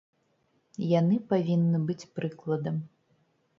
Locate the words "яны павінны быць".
0.99-2.09